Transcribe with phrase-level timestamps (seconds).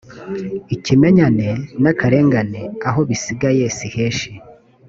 [0.75, 1.47] ikimenyane
[1.81, 4.29] n akarengane aho bisigaye si henshi